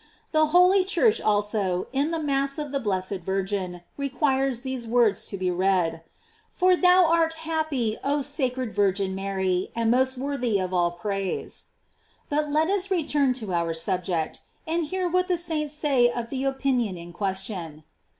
The 0.31 0.47
holy 0.47 0.83
Church 0.83 1.21
also, 1.21 1.85
in 1.93 2.09
the 2.09 2.17
Mass 2.17 2.57
of 2.57 2.71
the 2.71 2.79
blessed 2.79 3.17
Virgin, 3.19 3.81
requires 3.97 4.61
these 4.61 4.87
words 4.87 5.25
to 5.25 5.37
be 5.37 5.51
read: 5.51 6.01
"For 6.49 6.75
thou 6.75 7.05
art 7.05 7.35
happy, 7.45 7.99
oh 8.03 8.23
sacred 8.23 8.73
Yirgin 8.75 9.13
Mary, 9.13 9.69
and 9.75 9.91
most 9.91 10.17
worthy 10.17 10.57
of 10.59 10.73
all 10.73 10.89
praise. 10.89 11.67
"f 11.67 11.73
But 12.29 12.49
let 12.49 12.67
us 12.67 12.89
return 12.89 13.33
to 13.33 13.53
our 13.53 13.75
subject, 13.75 14.39
and 14.67 14.87
hear 14.87 15.07
what 15.07 15.27
the 15.27 15.37
saints 15.37 15.75
say 15.75 16.09
of 16.09 16.31
the 16.31 16.45
opinion 16.45 16.97
in 16.97 17.13
question. 17.13 17.83